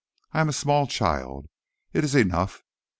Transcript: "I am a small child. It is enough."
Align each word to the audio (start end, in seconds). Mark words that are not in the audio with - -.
"I 0.31 0.41
am 0.41 0.49
a 0.49 0.51
small 0.51 0.87
child. 0.87 1.45
It 1.93 2.03
is 2.03 2.15
enough." 2.15 2.63